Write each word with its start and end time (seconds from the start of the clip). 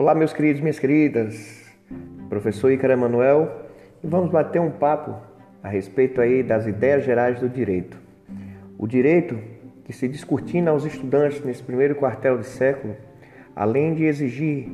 Olá, 0.00 0.14
meus 0.14 0.32
queridos 0.32 0.62
minhas 0.62 0.78
queridas. 0.78 1.62
Professor 2.30 2.72
Ícaro 2.72 2.94
Emanuel, 2.94 3.66
e 4.02 4.06
vamos 4.06 4.30
bater 4.30 4.58
um 4.58 4.70
papo 4.70 5.14
a 5.62 5.68
respeito 5.68 6.22
aí 6.22 6.42
das 6.42 6.66
ideias 6.66 7.04
gerais 7.04 7.38
do 7.38 7.50
direito. 7.50 7.98
O 8.78 8.86
direito 8.86 9.38
que 9.84 9.92
se 9.92 10.08
descortina 10.08 10.70
aos 10.70 10.86
estudantes 10.86 11.44
nesse 11.44 11.62
primeiro 11.62 11.96
quartel 11.96 12.38
de 12.38 12.46
século, 12.46 12.96
além 13.54 13.92
de 13.92 14.04
exigir 14.04 14.72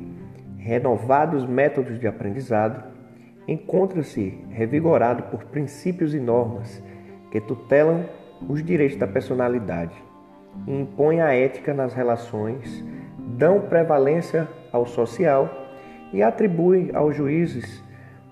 renovados 0.59 1.45
métodos 1.45 1.99
de 1.99 2.07
aprendizado, 2.07 2.85
encontra-se 3.49 4.39
revigorado 4.49 5.25
por 5.25 5.47
princípios 5.47 6.15
e 6.15 6.21
normas 6.21 6.81
que 7.33 7.41
tutelam 7.41 8.05
os 8.49 8.63
direitos 8.63 8.97
da 8.97 9.09
personalidade 9.09 10.07
impõem 10.67 11.21
a 11.21 11.35
ética 11.35 11.75
nas 11.75 11.93
relações, 11.93 12.85
dão 13.19 13.61
prevalência 13.61 14.49
ao 14.77 14.87
social 14.87 15.51
e 16.13 16.23
atribuem 16.23 16.91
aos 16.95 17.17
juízes 17.17 17.83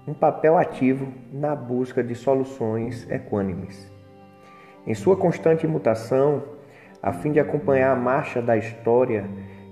um 0.07 0.15
papel 0.15 0.57
ativo 0.57 1.09
na 1.33 1.57
busca 1.57 2.03
de 2.03 2.15
soluções 2.15 3.11
equânimes. 3.11 3.91
Em 4.87 4.95
sua 4.95 5.17
constante 5.17 5.67
mutação, 5.67 6.43
a 7.03 7.13
fim 7.13 7.33
de 7.33 7.41
acompanhar 7.41 7.93
a 7.93 7.97
marcha 7.97 8.41
da 8.41 8.57
história 8.57 9.25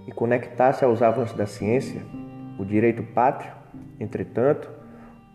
e 0.06 0.12
conectar-se 0.12 0.84
aos 0.84 1.02
avanços 1.02 1.36
da 1.36 1.46
ciência, 1.46 2.00
o 2.58 2.64
direito 2.64 3.02
pátrio, 3.02 3.52
entretanto, 4.00 4.70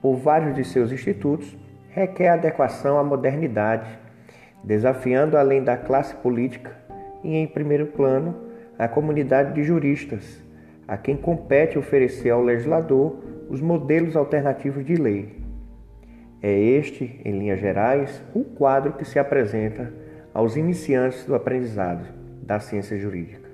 por 0.01 0.15
vários 0.15 0.55
de 0.55 0.63
seus 0.63 0.91
institutos, 0.91 1.55
requer 1.89 2.29
adequação 2.29 2.97
à 2.99 3.03
modernidade, 3.03 3.87
desafiando 4.63 5.37
além 5.37 5.63
da 5.63 5.77
classe 5.77 6.15
política 6.15 6.75
e, 7.23 7.35
em 7.35 7.47
primeiro 7.47 7.87
plano, 7.87 8.35
a 8.77 8.87
comunidade 8.87 9.53
de 9.53 9.63
juristas, 9.63 10.43
a 10.87 10.95
quem 10.97 11.17
compete 11.17 11.77
oferecer 11.77 12.29
ao 12.29 12.41
legislador 12.41 13.17
os 13.49 13.61
modelos 13.61 14.15
alternativos 14.15 14.85
de 14.85 14.95
lei. 14.95 15.35
É 16.41 16.51
este, 16.51 17.19
em 17.25 17.37
linhas 17.37 17.59
gerais, 17.59 18.23
o 18.33 18.43
quadro 18.43 18.93
que 18.93 19.05
se 19.05 19.19
apresenta 19.19 19.91
aos 20.33 20.55
iniciantes 20.55 21.25
do 21.25 21.35
aprendizado 21.35 22.05
da 22.41 22.59
ciência 22.59 22.97
jurídica. 22.97 23.47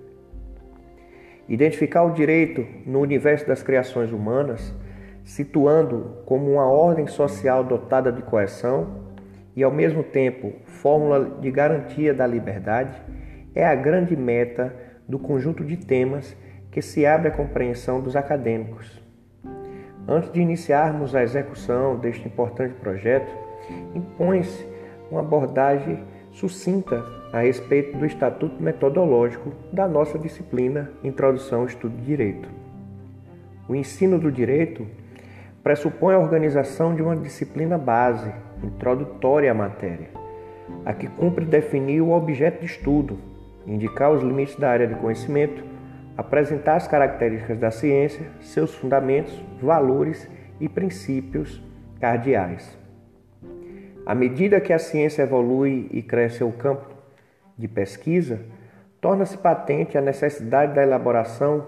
Identificar 1.48 2.04
o 2.04 2.14
direito 2.14 2.66
no 2.86 3.00
universo 3.00 3.48
das 3.48 3.64
criações 3.64 4.12
humanas 4.12 4.74
situando 5.24 6.18
como 6.26 6.52
uma 6.52 6.66
ordem 6.66 7.08
social 7.08 7.64
dotada 7.64 8.12
de 8.12 8.22
coerção 8.22 9.04
e, 9.56 9.64
ao 9.64 9.72
mesmo 9.72 10.04
tempo, 10.04 10.54
fórmula 10.66 11.38
de 11.40 11.50
garantia 11.50 12.14
da 12.14 12.28
liberdade, 12.28 12.94
é 13.56 13.66
a 13.66 13.76
grande 13.76 14.16
meta 14.16 14.74
do 15.08 15.18
conjunto 15.20 15.64
de 15.64 15.78
temas 15.78 16.36
que 16.74 16.82
se 16.82 17.06
abre 17.06 17.28
à 17.28 17.32
compreensão 17.32 18.02
dos 18.02 18.16
acadêmicos. 18.16 19.00
Antes 20.08 20.32
de 20.32 20.42
iniciarmos 20.42 21.16
a 21.16 21.22
execução 21.22 21.98
deste 21.98 22.28
importante 22.28 22.74
projeto, 22.74 23.32
impõe-se 23.94 24.68
uma 25.12 25.22
abordagem 25.22 26.04
sucinta 26.32 27.06
a 27.32 27.42
respeito 27.42 27.96
do 27.96 28.06
estatuto 28.06 28.62
metodológico 28.62 29.54
da 29.72 29.88
nossa 29.88 30.18
disciplina 30.18 30.92
Introdução 31.04 31.62
ao 31.62 31.68
Estudo 31.68 31.96
de 31.96 32.06
Direito. 32.06 32.50
O 33.70 33.76
ensino 33.76 34.18
do 34.18 34.32
direito 34.32 34.86
pressupõe 35.64 36.16
a 36.16 36.20
organização 36.20 36.96
de 36.96 37.04
uma 37.04 37.16
disciplina 37.16 37.78
base, 37.78 38.34
introdutória 38.64 39.52
à 39.52 39.54
matéria, 39.54 40.10
a 40.84 40.92
que 40.92 41.08
cumpre 41.08 41.46
definir 41.46 42.02
o 42.02 42.12
objeto 42.12 42.60
de 42.62 42.66
estudo, 42.66 43.20
indicar 43.66 44.12
os 44.12 44.24
limites 44.24 44.56
da 44.56 44.70
área 44.70 44.88
de 44.88 44.96
conhecimento, 44.96 45.73
apresentar 46.18 46.76
as 46.76 46.88
características 46.88 47.58
da 47.58 47.72
ciência, 47.72 48.26
seus 48.40 48.74
fundamentos, 48.74 49.34
valores 49.62 50.30
e 50.60 50.70
princípios 50.70 51.62
cardeais. 52.00 52.78
À 54.06 54.14
medida 54.14 54.62
que 54.62 54.74
a 54.74 54.80
ciência 54.80 55.24
evolui 55.24 55.88
e 55.92 56.02
cresce 56.02 56.44
o 56.44 56.52
campo 56.52 56.86
de 57.58 57.68
pesquisa, 57.68 58.42
torna-se 59.00 59.38
patente 59.38 59.98
a 59.98 60.02
necessidade 60.02 60.74
da 60.74 60.84
elaboração 60.84 61.66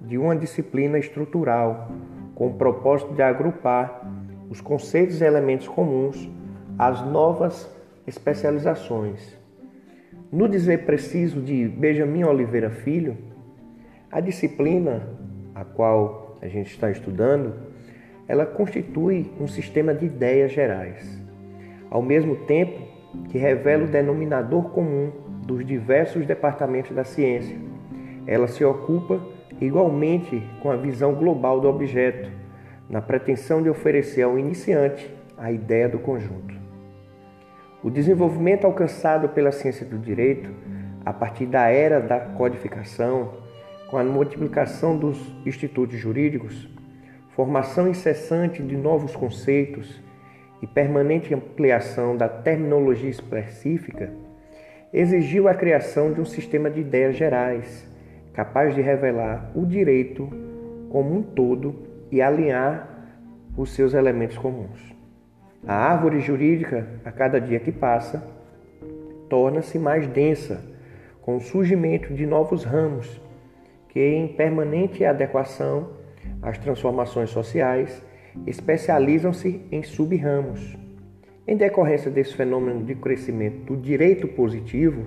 de 0.00 0.16
uma 0.16 0.36
disciplina 0.36 0.98
estrutural 0.98 1.90
com 2.34 2.48
o 2.48 2.54
propósito 2.54 3.14
de 3.14 3.22
agrupar 3.22 4.06
os 4.48 4.60
conceitos 4.60 5.20
e 5.20 5.24
elementos 5.24 5.66
comuns 5.66 6.30
às 6.78 7.02
novas 7.02 7.68
especializações. 8.06 9.36
No 10.30 10.48
dizer 10.48 10.84
preciso 10.84 11.40
de 11.40 11.66
Benjamin 11.66 12.24
Oliveira 12.24 12.70
Filho, 12.70 13.16
a 14.10 14.20
disciplina 14.20 15.08
a 15.54 15.64
qual 15.64 16.38
a 16.40 16.48
gente 16.48 16.70
está 16.70 16.90
estudando, 16.90 17.54
ela 18.26 18.46
constitui 18.46 19.30
um 19.40 19.48
sistema 19.48 19.94
de 19.94 20.06
ideias 20.06 20.52
gerais, 20.52 21.20
ao 21.90 22.02
mesmo 22.02 22.36
tempo 22.46 22.80
que 23.28 23.38
revela 23.38 23.84
o 23.84 23.88
denominador 23.88 24.70
comum 24.70 25.10
dos 25.46 25.64
diversos 25.66 26.26
departamentos 26.26 26.94
da 26.94 27.04
ciência. 27.04 27.56
Ela 28.26 28.46
se 28.46 28.64
ocupa 28.64 29.20
igualmente 29.60 30.42
com 30.62 30.70
a 30.70 30.76
visão 30.76 31.14
global 31.14 31.60
do 31.60 31.68
objeto, 31.68 32.30
na 32.88 33.00
pretensão 33.00 33.62
de 33.62 33.68
oferecer 33.68 34.22
ao 34.22 34.38
iniciante 34.38 35.10
a 35.36 35.50
ideia 35.50 35.88
do 35.88 35.98
conjunto. 35.98 36.54
O 37.82 37.90
desenvolvimento 37.90 38.66
alcançado 38.66 39.28
pela 39.28 39.52
ciência 39.52 39.86
do 39.86 39.98
direito, 39.98 40.50
a 41.04 41.12
partir 41.12 41.46
da 41.46 41.68
era 41.68 42.00
da 42.00 42.18
codificação, 42.18 43.47
com 43.88 43.96
a 43.96 44.04
multiplicação 44.04 44.98
dos 44.98 45.18
institutos 45.46 45.98
jurídicos, 45.98 46.68
formação 47.30 47.88
incessante 47.88 48.62
de 48.62 48.76
novos 48.76 49.16
conceitos 49.16 50.00
e 50.60 50.66
permanente 50.66 51.32
ampliação 51.32 52.16
da 52.16 52.28
terminologia 52.28 53.08
específica, 53.08 54.12
exigiu 54.92 55.48
a 55.48 55.54
criação 55.54 56.12
de 56.12 56.20
um 56.20 56.24
sistema 56.24 56.70
de 56.70 56.80
ideias 56.80 57.16
gerais 57.16 57.88
capaz 58.34 58.74
de 58.74 58.80
revelar 58.80 59.50
o 59.54 59.66
direito 59.66 60.28
como 60.90 61.16
um 61.16 61.22
todo 61.22 61.74
e 62.10 62.22
alinhar 62.22 62.88
os 63.56 63.70
seus 63.74 63.94
elementos 63.94 64.38
comuns. 64.38 64.94
A 65.66 65.74
árvore 65.74 66.20
jurídica, 66.20 66.86
a 67.04 67.10
cada 67.10 67.40
dia 67.40 67.58
que 67.58 67.72
passa, 67.72 68.22
torna-se 69.28 69.78
mais 69.78 70.06
densa, 70.06 70.64
com 71.20 71.36
o 71.36 71.40
surgimento 71.40 72.14
de 72.14 72.24
novos 72.24 72.64
ramos 72.64 73.20
que, 73.88 74.00
em 74.00 74.28
permanente 74.28 75.04
adequação 75.04 75.90
às 76.42 76.58
transformações 76.58 77.30
sociais, 77.30 78.02
especializam-se 78.46 79.62
em 79.72 79.82
sub-ramos. 79.82 80.76
Em 81.46 81.56
decorrência 81.56 82.10
desse 82.10 82.34
fenômeno 82.34 82.84
de 82.84 82.94
crescimento 82.94 83.74
do 83.74 83.76
direito 83.76 84.28
positivo, 84.28 85.06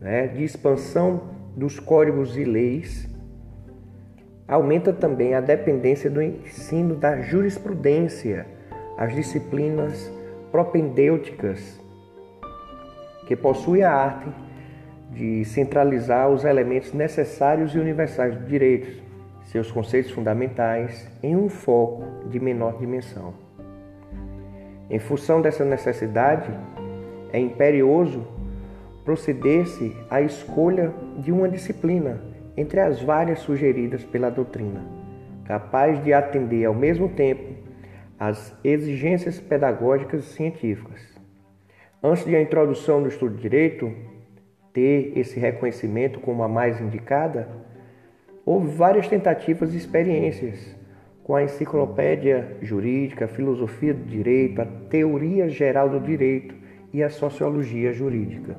né, 0.00 0.26
de 0.26 0.44
expansão 0.44 1.30
dos 1.56 1.78
códigos 1.78 2.36
e 2.36 2.44
leis, 2.44 3.08
aumenta 4.46 4.92
também 4.92 5.34
a 5.34 5.40
dependência 5.40 6.10
do 6.10 6.22
ensino 6.22 6.96
da 6.96 7.20
jurisprudência, 7.20 8.46
as 8.96 9.14
disciplinas 9.14 10.10
propendêuticas, 10.50 11.80
que 13.26 13.36
possui 13.36 13.82
a 13.82 13.92
arte 13.92 14.28
de 15.10 15.44
centralizar 15.44 16.28
os 16.28 16.44
elementos 16.44 16.92
necessários 16.92 17.74
e 17.74 17.78
universais 17.78 18.36
do 18.36 18.46
direito, 18.46 19.02
seus 19.44 19.70
conceitos 19.70 20.10
fundamentais, 20.10 21.08
em 21.22 21.34
um 21.34 21.48
foco 21.48 22.28
de 22.28 22.38
menor 22.38 22.78
dimensão. 22.78 23.32
Em 24.90 24.98
função 24.98 25.40
dessa 25.40 25.64
necessidade, 25.64 26.50
é 27.32 27.38
imperioso 27.38 28.26
proceder-se 29.04 29.96
à 30.10 30.20
escolha 30.20 30.92
de 31.18 31.32
uma 31.32 31.48
disciplina 31.48 32.20
entre 32.56 32.80
as 32.80 33.00
várias 33.00 33.38
sugeridas 33.40 34.04
pela 34.04 34.30
doutrina, 34.30 34.82
capaz 35.44 36.02
de 36.02 36.12
atender 36.12 36.64
ao 36.64 36.74
mesmo 36.74 37.08
tempo 37.08 37.54
às 38.18 38.54
exigências 38.64 39.38
pedagógicas 39.38 40.24
e 40.24 40.34
científicas. 40.34 41.00
Antes 42.02 42.24
de 42.24 42.36
a 42.36 42.42
introdução 42.42 43.02
do 43.02 43.08
estudo 43.08 43.36
de 43.36 43.42
direito 43.42 43.92
ter 44.78 45.18
esse 45.18 45.40
reconhecimento 45.40 46.20
como 46.20 46.40
a 46.44 46.46
mais 46.46 46.80
indicada, 46.80 47.48
houve 48.46 48.68
várias 48.68 49.08
tentativas 49.08 49.74
e 49.74 49.76
experiências 49.76 50.76
com 51.24 51.34
a 51.34 51.42
enciclopédia 51.42 52.56
jurídica, 52.62 53.26
filosofia 53.26 53.92
do 53.92 54.04
direito, 54.04 54.62
a 54.62 54.66
teoria 54.88 55.48
geral 55.48 55.88
do 55.88 55.98
direito 55.98 56.54
e 56.92 57.02
a 57.02 57.10
sociologia 57.10 57.92
jurídica. 57.92 58.56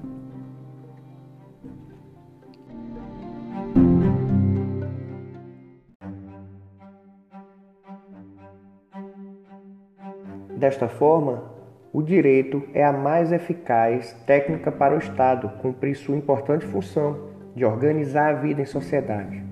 Desta 10.57 10.89
forma, 10.89 11.58
o 11.91 12.03
direito 12.03 12.63
é 12.73 12.83
a 12.83 12.93
mais 12.93 13.31
eficaz 13.31 14.13
técnica 14.25 14.71
para 14.71 14.93
o 14.93 14.99
Estado 14.99 15.49
cumprir 15.59 15.95
sua 15.95 16.15
importante 16.15 16.65
função 16.65 17.29
de 17.55 17.65
organizar 17.65 18.29
a 18.29 18.37
vida 18.39 18.61
em 18.61 18.65
sociedade. 18.65 19.43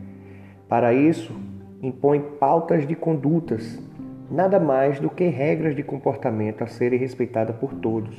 Para 0.70 0.94
isso, 0.94 1.36
impõe 1.82 2.22
pautas 2.40 2.88
de 2.88 2.96
condutas, 2.96 3.82
nada 4.30 4.60
mais 4.60 5.00
do 5.00 5.10
que 5.10 5.26
regras 5.26 5.76
de 5.76 5.82
comportamento 5.82 6.64
a 6.64 6.68
serem 6.68 7.00
respeitadas 7.00 7.56
por 7.56 7.74
todos. 7.74 8.16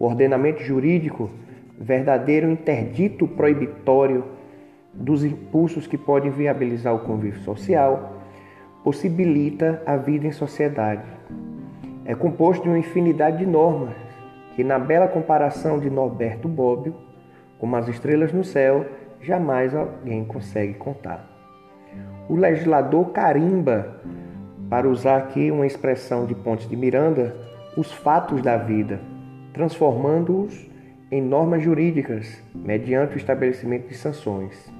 O 0.00 0.06
ordenamento 0.06 0.60
jurídico, 0.62 1.30
verdadeiro 1.78 2.50
interdito 2.50 3.28
proibitório 3.28 4.24
dos 4.92 5.24
impulsos 5.24 5.86
que 5.86 5.96
podem 5.96 6.30
viabilizar 6.30 6.92
o 6.92 7.00
convívio 7.00 7.40
social, 7.42 8.20
possibilita 8.82 9.80
a 9.86 9.96
vida 9.96 10.26
em 10.26 10.32
sociedade. 10.32 11.21
É 12.04 12.14
composto 12.14 12.64
de 12.64 12.68
uma 12.68 12.78
infinidade 12.78 13.38
de 13.38 13.46
normas 13.46 13.94
que, 14.56 14.64
na 14.64 14.78
bela 14.78 15.06
comparação 15.06 15.78
de 15.78 15.88
Norberto 15.88 16.48
Bobbio, 16.48 16.94
como 17.58 17.76
as 17.76 17.86
estrelas 17.86 18.32
no 18.32 18.42
céu, 18.42 18.84
jamais 19.20 19.74
alguém 19.74 20.24
consegue 20.24 20.74
contar. 20.74 21.28
O 22.28 22.34
legislador 22.34 23.10
carimba, 23.10 24.00
para 24.68 24.88
usar 24.88 25.18
aqui 25.18 25.50
uma 25.50 25.66
expressão 25.66 26.26
de 26.26 26.34
Pontes 26.34 26.68
de 26.68 26.76
Miranda, 26.76 27.36
os 27.76 27.92
fatos 27.92 28.42
da 28.42 28.56
vida, 28.56 29.00
transformando-os 29.52 30.68
em 31.10 31.20
normas 31.20 31.62
jurídicas 31.62 32.42
mediante 32.54 33.14
o 33.14 33.18
estabelecimento 33.18 33.88
de 33.88 33.94
sanções. 33.94 34.72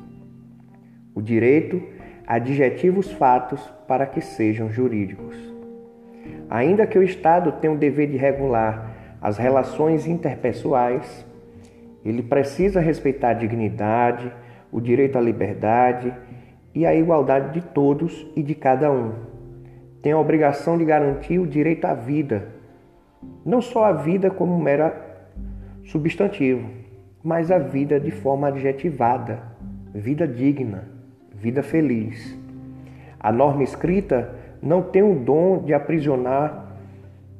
O 1.14 1.20
direito 1.20 1.80
adjetiva 2.26 2.98
os 2.98 3.12
fatos 3.12 3.60
para 3.86 4.06
que 4.06 4.20
sejam 4.20 4.70
jurídicos. 4.70 5.51
Ainda 6.52 6.86
que 6.86 6.98
o 6.98 7.02
Estado 7.02 7.50
tenha 7.50 7.72
o 7.72 7.78
dever 7.78 8.10
de 8.10 8.18
regular 8.18 8.94
as 9.22 9.38
relações 9.38 10.06
interpessoais, 10.06 11.26
ele 12.04 12.22
precisa 12.22 12.78
respeitar 12.78 13.30
a 13.30 13.32
dignidade, 13.32 14.30
o 14.70 14.78
direito 14.78 15.16
à 15.16 15.20
liberdade 15.22 16.12
e 16.74 16.84
a 16.84 16.94
igualdade 16.94 17.58
de 17.58 17.66
todos 17.66 18.30
e 18.36 18.42
de 18.42 18.54
cada 18.54 18.92
um. 18.92 19.14
Tem 20.02 20.12
a 20.12 20.18
obrigação 20.18 20.76
de 20.76 20.84
garantir 20.84 21.38
o 21.38 21.46
direito 21.46 21.86
à 21.86 21.94
vida, 21.94 22.48
não 23.46 23.62
só 23.62 23.86
a 23.86 23.92
vida 23.92 24.30
como 24.30 24.60
mera 24.60 24.94
substantivo, 25.84 26.68
mas 27.24 27.50
a 27.50 27.58
vida 27.58 27.98
de 27.98 28.10
forma 28.10 28.48
adjetivada, 28.48 29.42
vida 29.94 30.28
digna, 30.28 30.86
vida 31.34 31.62
feliz. 31.62 32.41
A 33.22 33.30
norma 33.30 33.62
escrita 33.62 34.34
não 34.60 34.82
tem 34.82 35.02
o 35.02 35.14
dom 35.14 35.62
de 35.62 35.72
aprisionar 35.72 36.74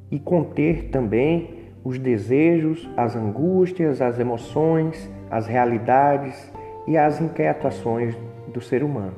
e 0.09 0.17
conter 0.17 0.89
também 0.89 1.63
os 1.83 1.99
desejos, 1.99 2.89
as 2.95 3.15
angústias, 3.15 4.01
as 4.01 4.17
emoções, 4.17 5.09
as 5.29 5.45
realidades 5.45 6.51
e 6.87 6.97
as 6.97 7.19
inquietações 7.19 8.15
do 8.53 8.61
ser 8.61 8.83
humano. 8.83 9.15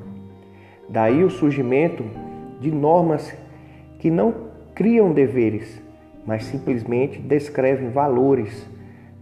Daí 0.88 1.22
o 1.22 1.30
surgimento 1.30 2.04
de 2.60 2.72
normas 2.72 3.36
que 3.98 4.10
não 4.10 4.34
criam 4.74 5.12
deveres, 5.12 5.80
mas 6.26 6.44
simplesmente 6.44 7.20
descrevem 7.20 7.90
valores, 7.90 8.68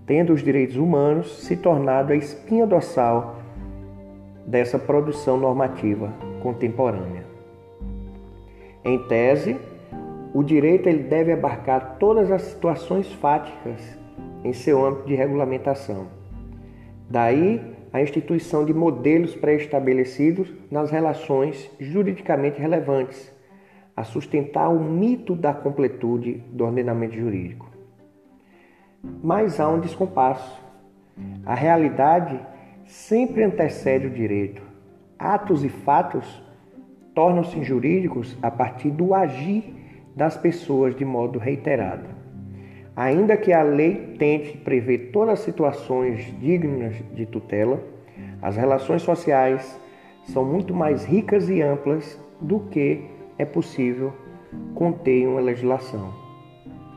tendo 0.07 0.33
os 0.33 0.43
direitos 0.43 0.77
humanos 0.77 1.45
se 1.45 1.57
tornado 1.57 2.13
a 2.13 2.17
espinha 2.17 2.67
dorsal 2.67 3.37
dessa 4.47 4.79
produção 4.79 5.37
normativa 5.37 6.13
contemporânea. 6.43 7.34
Em 8.85 8.99
tese, 9.09 9.57
o 10.35 10.43
direito 10.43 10.89
ele 10.89 11.05
deve 11.05 11.33
abarcar 11.33 11.97
todas 11.99 12.31
as 12.31 12.43
situações 12.43 13.11
fáticas 13.15 13.99
em 14.45 14.53
seu 14.53 14.85
âmbito 14.85 15.07
de 15.07 15.15
regulamentação. 15.15 16.07
Daí 17.09 17.75
a 17.95 18.03
instituição 18.03 18.65
de 18.65 18.75
modelos 18.75 19.37
pré-estabelecidos 19.37 20.53
nas 20.69 20.91
relações 20.91 21.71
juridicamente 21.79 22.61
relevantes, 22.61 23.33
a 23.97 24.03
sustentar 24.03 24.69
o 24.69 24.81
mito 24.81 25.37
da 25.37 25.55
completude 25.55 26.43
do 26.51 26.65
ordenamento 26.65 27.15
jurídico. 27.15 27.71
Mas 29.23 29.61
há 29.61 29.69
um 29.69 29.79
descompasso. 29.79 30.61
A 31.47 31.55
realidade 31.55 32.41
sempre 32.85 33.45
antecede 33.45 34.09
o 34.09 34.11
direito. 34.11 34.61
Atos 35.17 35.65
e 35.65 35.69
fatos 35.69 36.43
tornam-se 37.15 37.63
jurídicos 37.63 38.37
a 38.43 38.51
partir 38.51 38.91
do 38.91 39.15
agir 39.15 39.75
das 40.17 40.37
pessoas 40.37 40.95
de 40.95 41.05
modo 41.05 41.39
reiterado. 41.39 42.09
Ainda 42.97 43.37
que 43.37 43.53
a 43.53 43.63
lei 43.63 44.15
tente 44.19 44.57
prever 44.59 45.11
todas 45.13 45.35
as 45.35 45.41
situações 45.41 46.33
dignas 46.41 46.95
de 47.15 47.27
tutela, 47.27 47.83
as 48.41 48.57
relações 48.57 49.03
sociais 49.03 49.81
são 50.25 50.45
muito 50.45 50.73
mais 50.73 51.05
ricas 51.05 51.49
e 51.49 51.61
amplas 51.61 52.19
do 52.41 52.61
que 52.61 53.05
é 53.37 53.45
possível 53.45 54.13
conter 54.75 55.23
em 55.23 55.27
uma 55.27 55.41
legislação. 55.41 56.13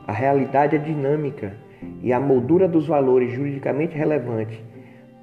A 0.06 0.12
realidade 0.12 0.76
é 0.76 0.78
dinâmica 0.78 1.56
e 2.02 2.12
a 2.12 2.20
moldura 2.20 2.68
dos 2.68 2.86
valores 2.86 3.32
juridicamente 3.32 3.96
relevantes 3.96 4.58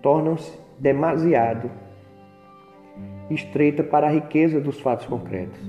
tornam-se 0.02 0.60
demasiado 0.78 1.72
estreita 3.30 3.84
para 3.84 4.08
a 4.08 4.12
riqueza 4.12 4.60
dos 4.60 4.80
fatos 4.80 5.06
concretos. 5.06 5.60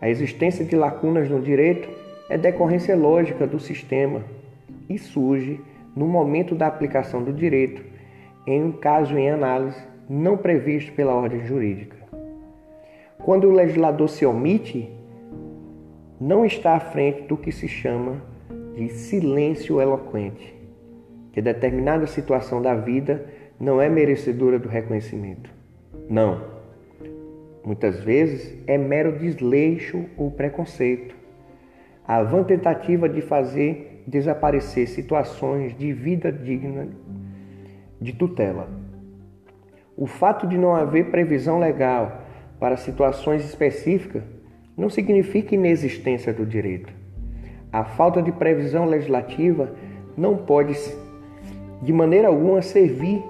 A 0.00 0.08
existência 0.08 0.64
de 0.64 0.76
lacunas 0.76 1.28
no 1.28 1.40
direito 1.40 1.88
é 2.30 2.38
decorrência 2.38 2.96
lógica 2.96 3.46
do 3.46 3.58
sistema 3.58 4.22
e 4.88 4.98
surge 4.98 5.60
no 5.94 6.06
momento 6.06 6.54
da 6.54 6.66
aplicação 6.66 7.22
do 7.22 7.32
direito 7.32 7.82
em 8.46 8.62
um 8.62 8.72
caso 8.72 9.16
em 9.18 9.30
análise 9.30 9.78
não 10.08 10.36
previsto 10.36 10.92
pela 10.92 11.14
ordem 11.14 11.44
jurídica. 11.44 11.96
Quando 13.18 13.46
o 13.46 13.52
legislador 13.52 14.08
se 14.08 14.24
omite, 14.24 14.90
não 16.18 16.46
está 16.46 16.76
à 16.76 16.80
frente 16.80 17.22
do 17.22 17.36
que 17.36 17.52
se 17.52 17.68
chama 17.68 18.22
de 18.74 18.88
silêncio 18.88 19.80
eloquente, 19.80 20.54
que 21.32 21.42
determinada 21.42 22.06
situação 22.06 22.62
da 22.62 22.74
vida 22.74 23.26
não 23.60 23.82
é 23.82 23.88
merecedora 23.88 24.58
do 24.58 24.68
reconhecimento. 24.68 25.57
Não 26.08 26.58
Muitas 27.68 28.00
vezes 28.00 28.56
é 28.66 28.78
mero 28.78 29.18
desleixo 29.18 30.06
ou 30.16 30.30
preconceito. 30.30 31.14
A 32.02 32.22
vã 32.22 32.42
tentativa 32.42 33.06
de 33.06 33.20
fazer 33.20 34.04
desaparecer 34.06 34.88
situações 34.88 35.76
de 35.76 35.92
vida 35.92 36.32
digna 36.32 36.88
de 38.00 38.14
tutela. 38.14 38.70
O 39.94 40.06
fato 40.06 40.46
de 40.46 40.56
não 40.56 40.74
haver 40.74 41.10
previsão 41.10 41.58
legal 41.58 42.22
para 42.58 42.78
situações 42.78 43.44
específicas 43.44 44.22
não 44.74 44.88
significa 44.88 45.54
inexistência 45.54 46.32
do 46.32 46.46
direito. 46.46 46.90
A 47.70 47.84
falta 47.84 48.22
de 48.22 48.32
previsão 48.32 48.86
legislativa 48.86 49.74
não 50.16 50.38
pode, 50.38 50.72
de 51.82 51.92
maneira 51.92 52.28
alguma, 52.28 52.62
servir 52.62 53.22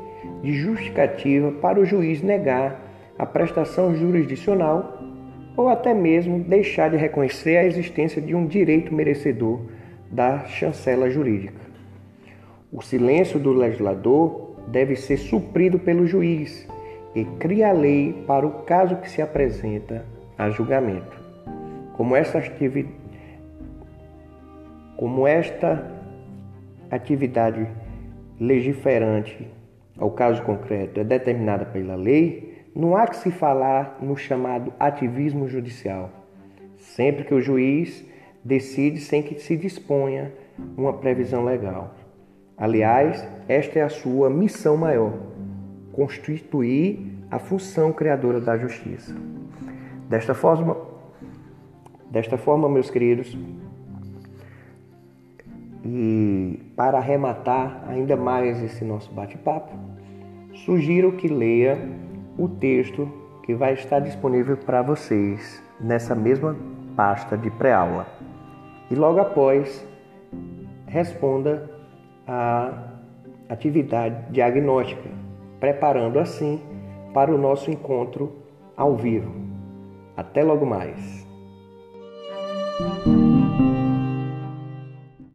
de 0.43 0.53
justificativa 0.53 1.53
para 1.53 1.81
o 1.81 1.85
juiz 1.85 2.23
negar 2.23 2.81
a 3.19 3.27
prestação 3.27 3.95
jurisdicional 3.95 5.03
ou 5.57 5.69
até 5.69 5.93
mesmo 5.93 6.39
deixar 6.39 6.91
de 6.91 6.97
reconhecer 6.97 7.57
a 7.57 7.65
existência 7.65 8.23
de 8.23 8.35
um 8.35 8.47
direito 8.47 8.95
merecedor 8.95 9.61
da 10.11 10.45
chancela 10.45 11.11
jurídica. 11.11 11.61
O 12.73 12.81
silêncio 12.81 13.41
do 13.41 13.53
legislador 13.53 14.55
deve 14.69 14.95
ser 14.95 15.17
suprido 15.17 15.79
pelo 15.79 16.07
juiz 16.07 16.69
e 17.15 17.25
cria 17.25 17.71
a 17.71 17.73
lei 17.73 18.25
para 18.27 18.47
o 18.47 18.63
caso 18.63 18.97
que 18.97 19.11
se 19.11 19.21
apresenta 19.21 20.05
a 20.37 20.49
julgamento. 20.51 21.19
Como 21.95 22.15
esta 22.15 22.39
atividade, 22.39 22.95
como 24.97 25.27
esta 25.27 25.91
atividade 26.91 27.67
legiferante 28.39 29.49
ao 29.99 30.11
caso 30.11 30.43
concreto 30.43 31.01
é 31.01 31.05
determinada 31.05 31.67
pela 31.67 31.97
lei, 31.97 32.65
não 32.75 32.97
há 32.97 33.07
que 33.07 33.17
se 33.17 33.31
falar 33.31 33.99
no 34.01 34.17
chamado 34.17 34.73
ativismo 34.79 35.49
judicial. 35.49 36.11
Sempre 36.77 37.25
que 37.25 37.35
o 37.35 37.41
juiz 37.41 38.05
decide 38.45 39.01
sem 39.01 39.23
que 39.23 39.39
se 39.41 39.57
disponha 39.57 40.33
uma 40.77 40.93
previsão 40.93 41.45
legal. 41.45 41.95
Aliás, 42.57 43.27
esta 43.49 43.81
é 43.81 43.83
a 43.83 43.89
sua 43.89 44.31
missão 44.31 44.77
maior: 44.77 45.13
constituir 45.93 47.19
a 47.31 47.39
função 47.39 47.93
criadora 47.93 48.41
da 48.41 48.57
justiça. 48.57 49.15
Desta 50.09 50.35
forma, 50.35 50.77
desta 52.11 52.39
forma, 52.39 52.69
meus 52.69 52.91
queridos, 52.91 53.37
e 56.49 56.57
para 56.75 56.97
arrematar 56.97 57.85
ainda 57.87 58.17
mais 58.17 58.63
esse 58.63 58.85
nosso 58.85 59.13
bate-papo, 59.13 59.71
sugiro 60.65 61.13
que 61.13 61.29
leia 61.29 61.79
o 62.39 62.49
texto 62.49 63.07
que 63.45 63.55
vai 63.55 63.75
estar 63.75 64.01
disponível 64.01 64.57
para 64.57 64.81
vocês 64.81 65.63
nessa 65.79 66.15
mesma 66.15 66.57
pasta 66.97 67.37
de 67.37 67.51
pré-aula. 67.51 68.07
E 68.91 68.95
logo 68.95 69.21
após, 69.21 69.87
responda 70.87 71.71
a 72.27 72.73
atividade 73.49 74.33
diagnóstica, 74.33 75.11
preparando 75.61 76.19
assim 76.19 76.61
para 77.13 77.35
o 77.35 77.39
nosso 77.39 77.71
encontro 77.71 78.33
ao 78.77 78.97
vivo. 78.97 79.35
Até 80.17 80.43
logo 80.43 80.65
mais. 80.65 81.28